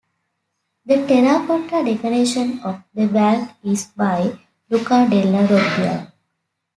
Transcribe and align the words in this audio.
The 0.83 1.05
terracotta 1.05 1.83
decoration 1.85 2.59
of 2.61 2.81
the 2.91 3.07
vault 3.07 3.49
is 3.61 3.85
by 3.85 4.35
Luca 4.67 5.07
della 5.07 5.45
Robbia. 5.45 6.11